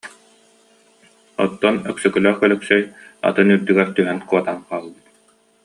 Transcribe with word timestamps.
Оттон 1.45 1.75
Өксөкүлээх 1.91 2.39
Өлөксөй 2.45 2.81
атын 3.27 3.53
үрдүгэр 3.55 3.89
түһэн 3.97 4.19
куотан 4.29 4.57
хаалбыт 4.67 5.05